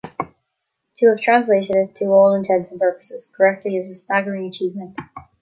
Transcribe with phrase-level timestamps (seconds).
[0.97, 4.97] To have translated it to all intents and purposes correctly is a staggering achievement.